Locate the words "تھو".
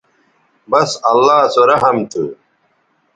2.11-2.23